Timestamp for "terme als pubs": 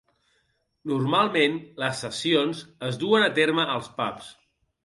3.39-4.33